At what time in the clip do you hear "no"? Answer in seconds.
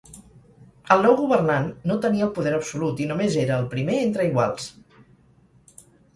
1.91-1.97